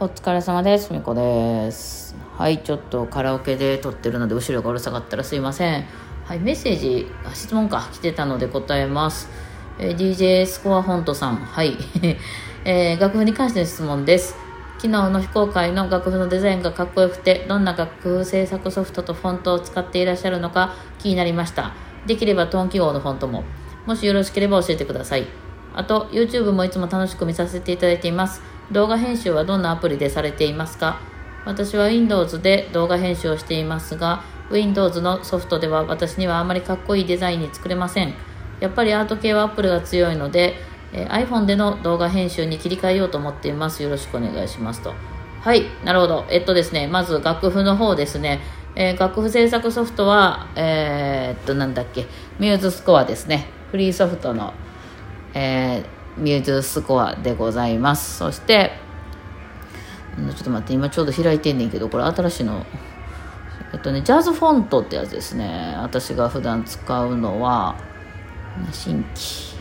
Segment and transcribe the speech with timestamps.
[0.00, 0.92] お疲れ様です。
[0.92, 2.16] みこです。
[2.36, 5.84] はい、ちょっとカラオケで撮ってるので後ろがうるさかったらすいません。
[6.24, 9.28] はい、メッセージ、質問か、来てたので答えます。
[9.78, 11.36] えー DJ スコアフォントさん。
[11.36, 11.76] はい。
[12.66, 14.34] えー楽譜に関しての質問です。
[14.78, 21.72] 昨日の非公開の楽譜のデザインがかっこよくて、どんな楽譜制作ソフトとフォントを使っていらっしゃるのか気になりました。
[22.06, 23.44] できればトーン記号のフォントも。
[23.86, 25.26] もしよろしければ教えてください。
[25.72, 28.42] あと、YouTube もいつも楽しく見させていただいています。
[28.72, 31.00] 動画編集はどんなアプリでされていますか？
[31.44, 38.14] 私は Windows で動画編集をしていますが、Windows のソフトでは私にはあまりかっこいいデザインに作れません。
[38.60, 40.54] やっぱりアート系は Apple が強いので、
[40.92, 43.82] え iPhone での動画編集に切り替えようと思っています。
[43.82, 44.94] よろしくお願いしますと。
[45.42, 46.24] はい、なるほど。
[46.30, 48.40] えっとですね、まず楽譜の方ですね。
[48.76, 52.06] えー楽譜制作ソフトは、えーっと、なんだっけ、
[52.38, 53.46] ミューズスコアですね。
[53.70, 54.54] フリーソフトの、
[55.34, 58.18] えーミューズスコアでございます。
[58.18, 58.72] そして、
[60.16, 62.64] ちょっと待って、今ちょうど開いてんねんけど、これ新しいの、
[63.72, 65.74] えっとね、ジャズフォントってやつですね。
[65.78, 67.76] 私が普段使うのは、
[68.72, 69.54] 新規。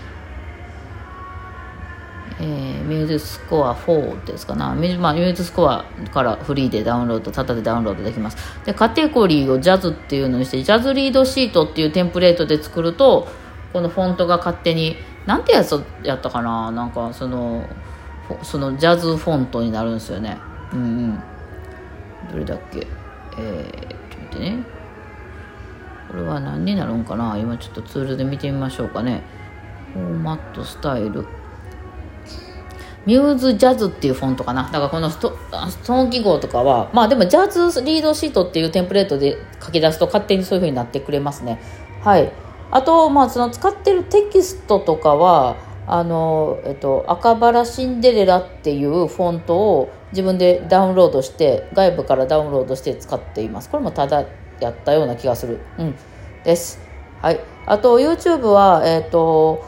[2.39, 13.27] えーミューズスコア4ですかなミュ,、まあ、ミューズスコアからフリーでダウンロードタダでダウンロードできますでカテゴリーをジャズっていうのにしてジャズリードシートっていうテンプレートで作ると
[13.73, 16.71] このフォントが勝手になんてやつやったかな？
[16.71, 17.67] なんかその
[18.43, 20.37] そのジャズフォントになるんですよね。
[20.71, 21.19] うんうん。
[22.31, 22.87] どれだっけ？
[23.37, 24.63] えー、ちょっと待ってね。
[26.09, 27.37] これは何になるんかな？
[27.37, 29.23] 今ちょっとツールで見てみましょうかね。
[29.93, 31.25] フォーマットスタイル。
[33.05, 34.63] ミューズジャズっていうフォントかな？
[34.65, 35.37] だからこのスト
[35.69, 41.59] ストーン記号とかはまあでもジャズリードシートっていうテンプレートで書き出すと勝手にそういう風になってくれますね。
[42.01, 42.31] はい。
[42.75, 53.69] あとまあその使ってるテキストとかはあの、えっと、赤バラシンデレラっていうフォントを自分でダウンロードして外部からダウンロードして使っています。
[53.69, 54.25] これもただ
[54.59, 55.59] やったような気がする。
[55.77, 55.95] うん。
[56.43, 56.79] です。
[57.21, 57.39] はい。
[57.67, 59.63] あと YouTube はえっと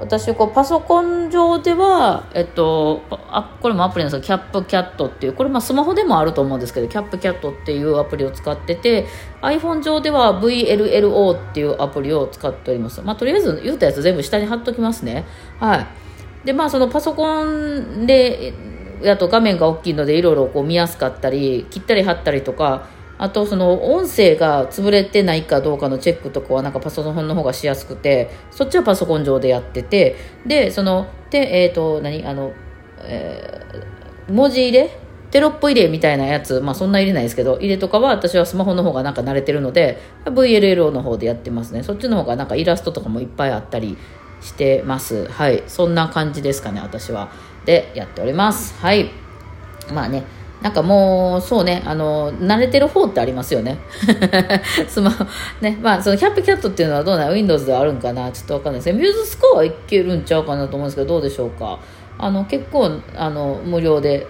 [0.00, 9.06] 私こうパソコン上では、えっと、あこれもアプリなんですけどキャップキャットっていうこれまあスマホでもあると思うんですけどキャップキャットっていうアプリを使ってて
[9.42, 15.26] iPhone 上では VLLO っていうアプリを使っております、まあ、とりあえず言ったやつ全部下に貼っときますね。
[15.58, 15.86] はい。
[16.44, 18.54] でまあそのパソコンで
[19.02, 22.86] やと画面が大きいのでいろいろこう見やすかったり切ったり貼ったりとか
[23.22, 30.16] あとその音声が潰れてないかどうかのチェックとかはなんかパソコンの方がしやすくてそっちはパソコン上でやってて
[30.46, 32.24] でそのでえっ、と何？
[32.24, 32.52] あの、
[33.02, 34.96] えー文字入れ？
[35.30, 36.60] テロップ入れみたいなやつ？
[36.60, 41.82] まあそんな入れないですけど入れとかは私はスマホの方がなんか慣れてるので VLLO の方でやってますね。
[41.82, 43.98] そっちの方がなんかイラストとかもいっぱいあったり
[44.40, 45.26] してます。
[45.26, 45.62] はい。
[45.66, 47.30] そんな感じですかね私は。
[47.64, 48.74] でやっております。
[48.80, 49.10] はい。
[49.92, 50.24] まあね。
[50.62, 53.78] なんかもう、そうね、あの、慣れてる方ってありますよね。
[54.88, 55.24] スマホ、
[55.62, 61.78] ね、まあ、そのキャップキャットっていうのはどうなの ?Windows ではあるんかなちょっとわかんないですけど、ミューズスコアはいけるんちゃうかなと思うんですけど、どうでしょうか。
[62.18, 64.26] あの、結構、あの、無料で、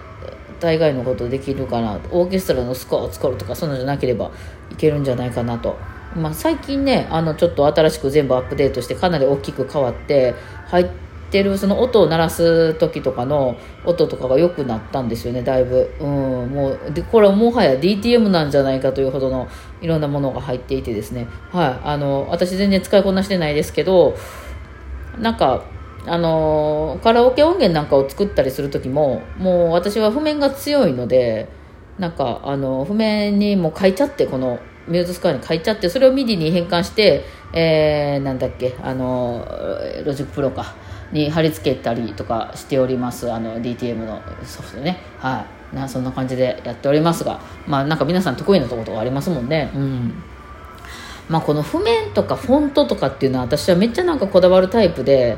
[0.61, 1.99] 大概のことできるかな。
[2.11, 4.31] オーケストラのスコアを作るとか、そんなのじゃなければ
[4.71, 5.75] いけるんじゃないかなと。
[6.15, 10.35] まあ、最近ね、あの、ちょっと新しく全部アップデートして、かなり大きく変わって、
[10.67, 16.07] 入っててるその音を鳴らす時とかの音とかが良くなったんですよねだいぶ、うん、
[16.49, 19.47] もうでこれはもはや DTM なんじゃないかというほどの
[19.81, 21.27] いろんなものが入っていてですね。
[21.51, 24.15] はいあの私全然使いこなしてないですけど
[25.17, 25.63] なんか
[26.05, 31.47] あのカラオケ音源なんかを作ったりする時ももう私は譜面が強いので
[31.97, 37.23] なんかあの譜面にもう書いちゃってこの MuseScore に書いちゃってそれを MIDI に変換して、
[37.53, 39.45] えー、なんだっけあの
[40.05, 40.73] Logic Pro か
[41.11, 44.99] に貼り付けたりとかしておりますあの DTM のソフトね。
[45.19, 45.75] はい。
[45.75, 49.71] なそんな感じでやっておりますがまあなんか皆さん得意なとことかありますもんね。
[49.73, 50.13] うん。
[51.29, 55.37] まあこの譜面とかフォントとかっていうのは私はめっちゃなんかこだわるタイプで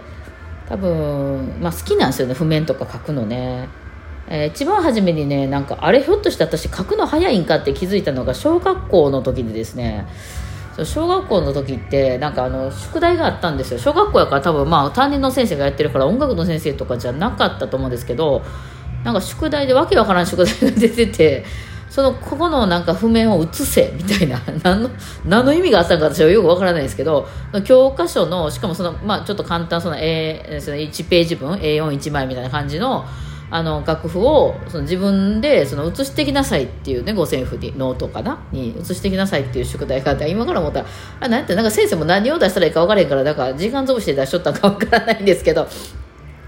[0.68, 3.68] 多分、まあ、好きなんですよね譜面とか書くのね、
[4.28, 10.08] えー一番初めにねなんかあれひょっとして私書くの早いんかって気づいたのが小学校の時でですね。
[10.84, 13.80] 小学校の時ってなんかあの宿題があったんですよ。
[13.80, 18.42] 小学校やから多分まあ担任の先生がやってるから音楽の先生とかじゃなかったと思うんですけど
[19.04, 21.46] なんか宿題でわけわからん宿題が出てて
[21.90, 24.90] そのここのなんか譜面を写せみたいな 何の
[25.26, 27.28] 何の意味があったのか私はよくわからないですけど
[27.66, 33.06] 教科書のしかもその、まあ、ちょっと簡単その、A、その1ページ分 A41 枚みたいな感じの
[33.56, 40.88] あの楽譜をその自分でその写してきなさいっていうね五線譜にノートかなに写してきなさいっていう宿題があって今から思ったら
[41.20, 45.68] あなんてなんか先生も何を出したらいいか分からへんからだから時間潰して出しとったんか分からないんですけど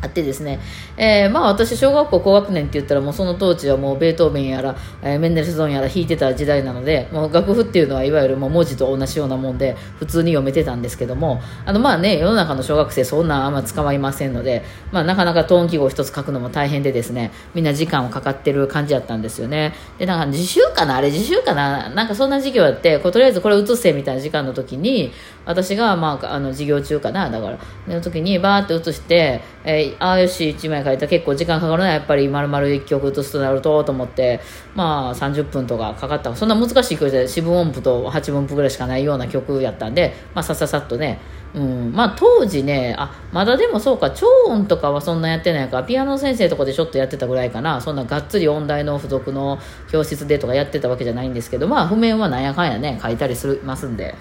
[0.05, 0.59] あってですね、
[0.97, 19.73] えー、まあ私小学校高学年って言ったらもうその当時はもうベートーベンやら、えー、メンデルスゾーンやら弾いてた時代なのでもう楽譜っていうのはいわゆるもう文字と同じようなもんで普通に読めてたんですけどもあのまあね世の中の小学生そんなあんま捕まりませんので、まあ、なかなかトーン記号一つ書くのも大変でですねみんな時間をかかってる感じだったんですよね。
[19.97, 20.97] でなんか自習かな？
[20.97, 21.89] あれ自習かな？
[21.89, 25.11] なんかそんな授業やってこうとりあえずこれ移せみたいな時間の時に
[25.45, 27.29] 私がまああの授業中かな？
[27.29, 27.51] だか
[27.87, 31.91] らの時にバーって移して、えーああよし1枚書いた結構時間かかるな。
[31.91, 34.39] やっぱり丸々1曲写すとなるとと思って。
[34.75, 36.35] まあ30分とかかかった。
[36.35, 41.19] そんな難しい曲で四分音符と8分音符ぐらいしかないような曲やったんで、まあ、さささっとね。
[41.53, 44.11] うん、まあ当時ねあまだでもそうか。
[44.11, 45.77] 超音とかはそんなやってないか。
[45.77, 47.79] らピアノ先生とかでちょっとやってたぐらいかな。
[47.79, 49.59] そんながっつり音大の付属の
[49.89, 54.15] 教室でとかやってたわけじゃないんですけどまあ譜面はなんやかんやね書いたりしますんで。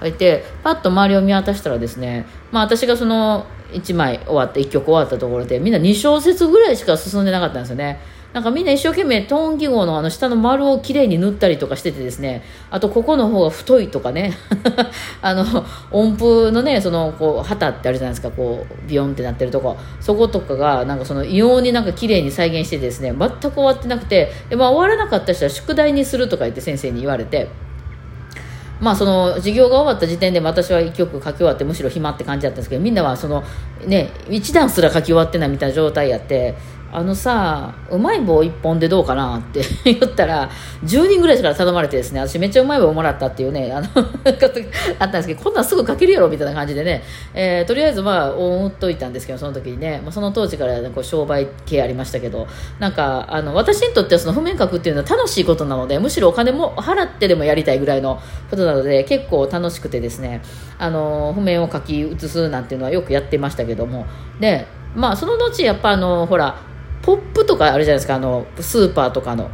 [0.00, 8.00] 書いてパッと周りを見渡したらですねまあ私がその1枚終わって1曲終わったところでみんな2小節ぐらいしか進んでなかったんですよね
[8.32, 14.34] なんかみんな一生懸命トーン記号のあの下の丸をきれいに塗ったりとかしててですねあとここの方が太いとかね
[15.20, 27.48] あの音符のねそのこう旗ってあるじゃないですかこうビヨンってなってるとこそことかがなんかその異様になんか綺麗に再現してですね全く終わってなくてで、まあ、終わらなかった人は宿題にするとか言って先生に言われて。
[28.80, 33.44] まあ、その授業が終わった時点で私は1曲書き終わってむしろ暇って感じだったんですけどみんなはその、
[33.86, 36.54] ね、1段すら書き終わってないみたいな状態やって
[36.92, 40.50] あのさうまい棒1本でどうかなって 言ったら
[40.84, 42.20] 10人ぐらいから頼まれてですね。
[42.20, 43.88] 私めっちゃうまい棒もらったっていうねあの
[44.98, 47.02] あったんですけどこんなんすぐ書けるやろみたいな感じでね、
[47.34, 52.46] えー、とりあえずまあ思っといたんですけどその時にね、まあ、その当時からこう商売系ありましたけど。
[52.78, 58.20] なんかあの私にとってはその譜面書くっていうのは楽しいことなのでむしろお金も払ってでもやりたいぐらいの
[58.50, 60.42] ことなので結構楽しくてですね。
[60.78, 64.06] あの譜面を書き写すなんていうのはよくやってましたけども。
[64.40, 66.56] でまあその後やっぱあのほら
[67.02, 69.50] ポップとかあるじゃないですかあのスーパーとかの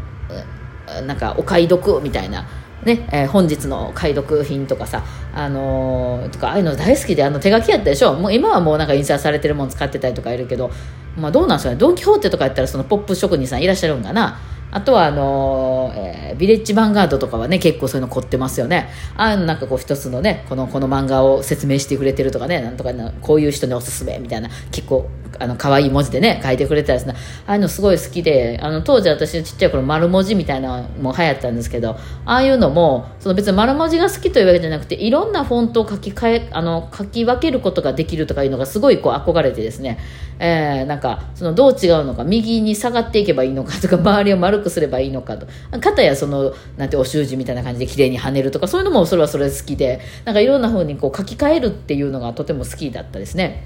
[1.07, 2.47] なんかお買い得みたいな。
[2.85, 5.03] ねえー、本日の解読品とかさ、
[5.35, 8.15] あのー、とかああいうの大好きであの手書きやったでしょ。
[8.15, 10.71] もう今はもうなんか印刷されてるもの使ってたりとかいるけど、
[11.17, 11.77] まあ、どうなんですかね。
[11.77, 14.39] ドン・キホーテとかやったらそのポップ職人さんいらっしゃるんかな。
[14.77, 18.91] あとはあのー、えー、ビレッジヴァンガードとかはね結構そういうの凝ってますよね。
[19.17, 22.91] ああいうのなんかこう一つのねこのこの漫画を説明してくれてるとかねなんとか
[23.23, 25.09] こういう人におすすめみたいな結構
[25.39, 27.17] あの可愛い文字でね書いてくれたりするあ
[27.53, 39.99] あいうのすごい好きであの当時私ちっちゃい頃丸文字みたいなのも流行ったんですけどああいうのもその別に丸文字が好きというわけじゃなくていろんなフォントを書き換えあの書き分けることができるとかいうのがすごいこう憧れてですね、
[40.39, 45.47] えー、なんかそのどう違うのか右に下がっていけばいいのかとか周りを丸くすればいいのかと。
[45.81, 50.01] かやそのなんてお習字みたいな感じで綺麗に跳ねるとかそういうのもそれはそれ好きで。
[50.25, 53.65] なんかいろんな風にこう書き換えるっていうのがとても好きだったですね。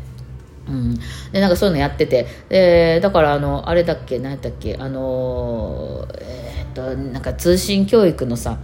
[0.68, 0.94] うん、
[1.32, 2.26] でなんかそういうのやってて。
[2.50, 8.58] えーだからあのあれだっけ何だっけあのえー、っとなんか通信教育のさ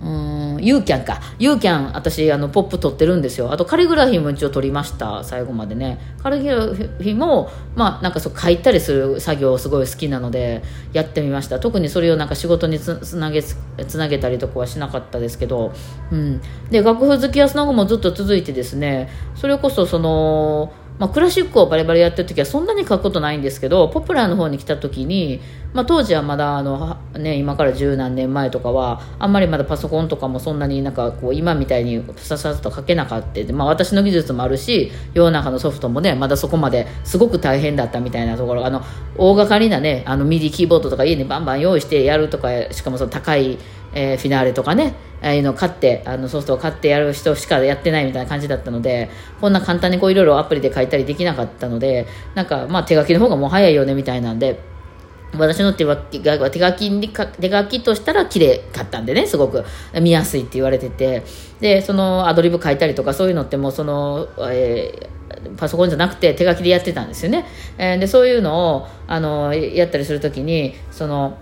[0.00, 0.33] うん。
[0.64, 1.20] ユーキャンか。
[1.38, 3.52] ユーキャン私あのポップ取ってるんですよ。
[3.52, 5.22] あとカリグラフィーも一応取りました。
[5.22, 5.98] 最後までね。
[6.22, 10.62] カリグラフィーもまあなんかそう書いたりする作業すごい好きなので
[10.92, 11.60] やってみました。
[11.60, 13.56] 特にそれをなんか仕事につなげつ
[13.98, 15.72] なげたりとかはしなかったですけど、
[16.10, 16.40] うん、
[16.70, 19.10] で楽譜好きやその後もずっと続いてですね。
[19.34, 25.40] それこそそのまあ、クラシックをバリバリやってる時はそんなに書くことないんですけどポプラーの方に来た時に、
[25.74, 38.64] まあ、当時はまだあの、ね、今から十何年前とかはあんまりまだパソコンとかもそんなになんかこう今みたいにささっと書けなかった、まあ、私の技術もあるし世の中のソフトもねまだそこまですごく大変だったみたいなところ。
[38.64, 38.82] あの
[39.16, 43.58] 大掛かりなねあのミディキーボードとか家にバンバン用意してやるとかしかもその高い
[43.94, 49.08] えー、フィナーレとかね、ああいうのを買って、あのソフトを買ってやる人しかやってないみたいな感じだったので、
[49.40, 54.58] こんな簡単にこういろいろアプリで書いたりできなかったので、なんかまあ手書きの方がもう早いよねみたいなんで、
[55.32, 59.64] 私の手書きが手書きに手書きとしたら綺麗かったんでねすごく。
[60.00, 61.24] 見やすいって言われてて。
[61.60, 67.46] でそのアドリブ書いたりとかそういうのってもうその、えー、パソコンじゃなくて手書きでやってたんですよね、
[67.78, 71.38] えー、でそういうのをあのやったりするときにその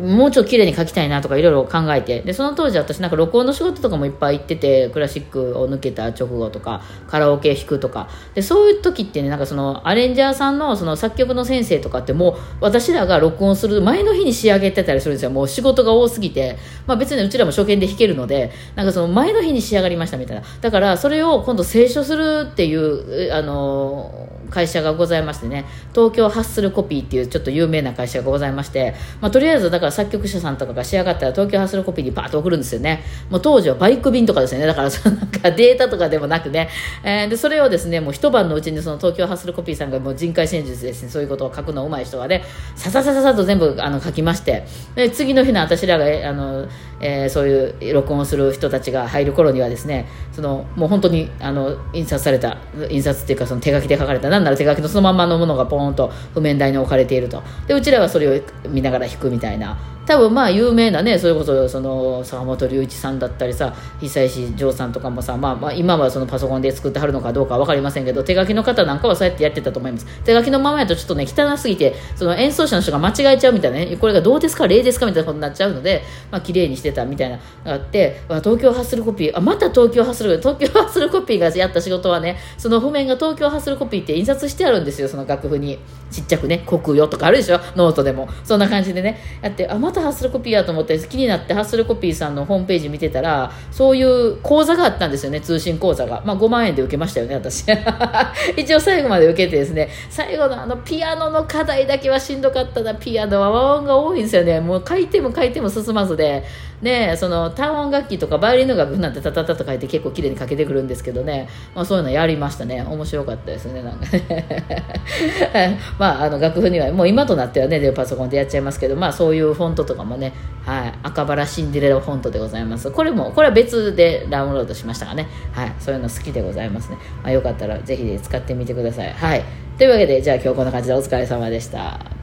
[0.00, 2.20] もうちょっと綺麗に書きたいなとかいろいろ考えて。
[2.22, 8.08] でその当時私なんか録音の仕事とかもいっぱい行っててクラシックを抜けた直後とかカラオケ弾くとか。
[8.34, 15.30] でそういう時ってねなんかそのアレンジャーさんのその作曲の先生とかってもう私らが録音する前の日に仕上げてたりするんですよ。
[15.30, 20.42] もう仕事が多すぎて、まあ、別にうちらも初見で弾けるのでなんかその前の日に仕上がりましたみたいな。
[20.60, 33.02] だからそれを今度清書するっていうあの会社がございましてね東京ハッスルコピーっていうちょっと有名な会社がございまして、まあ、とりあえずだから作曲者さんとかが仕上がったら東京ハッスルコピーにバーッと送るんですよね。
[33.30, 34.66] もう当時はバイク便とかですよね。
[34.66, 36.68] だからそのなんかデータとかでもなくね、
[37.02, 41.08] えー、でそれをですねもう一晩のうちにその東京ハッスルコピーさんがもう人海戦術ですね。
[41.08, 42.44] そういうことを書くのうまい人がね
[42.76, 44.64] さささささと全部あの書きまして。
[44.94, 46.68] で次の日の私らがあの、
[47.00, 52.58] えー、そういう録音する人たちが入る頃にはですねそのもう本当にあの印刷された
[52.90, 57.42] 印刷っていうかその手書きで書かれた何なら手書きのそのままのものがポーンと譜面台に置かれていると。
[57.66, 59.76] でうちらはそれを見ながら弾くみたいな。
[60.06, 70.06] 多分まあ有名なねそれこそその坂本龍一さんだったりさ久石譲さんとかもさ、まあ、まあ今はそのパソコンで作ってはるのかどうか分かりませんけど手書きの方なんかはそうやってやってたと思います。
[70.24, 85.78] 手書きのままやとちょっとね汚すぎてその演奏者の人が間違えちゃうみたいなねこれがどうですか例ですかみたいなことになっちゃうので、まあ綺麗にしてたみたいなのがあって東京ハッスルコピーあまた東京ハッスル東京ハッスルコピーがやった仕事はねその譜面が東京ハッスルコピーって印刷してあるんですよその楽譜に。
[86.14, 87.58] ちっちゃくねコクヨとかあるでしょ？
[87.74, 88.28] ノートでも。
[88.44, 89.18] そんな感じでね。
[89.42, 95.40] やってあまたハッスルコピーやと思って気になってハッスルコピーさんのホームページ見てたらそういう講座があったんですよね。
[95.40, 97.64] 通信講座が、まあ、5万円で受けましたよね私。
[98.56, 99.88] 一応最後まで受けてですね。
[100.08, 102.94] 最後のあのピアノの課題だけはしんどかったな。
[102.94, 104.60] ピアノは和音が多いんですよね。
[104.60, 106.44] もう書いても書いても進まずで。
[106.82, 112.82] ねその単音楽器とかバイオリンの楽譜なんてタタタと書いて結構綺麗に書けてくるんですけどね、まあ、そういうのやりましたね。
[112.82, 115.78] 面白かったですねなんかね。
[115.98, 120.32] まああの楽譜にはもう今となってはねでパソコンでやっちゃいますけどまあそういうフォントとかもね
[120.64, 122.90] はい、赤バラシンデレラフォントでございます。
[122.90, 129.12] これもこれは別でダウンロードしましたがね、はい、そういうの好きでございますね、まあ、よかったらぜひ使ってみてください。
[129.12, 129.44] はい。
[129.76, 132.13] というわけでじゃあ今日こんな感じでお疲れ様でした。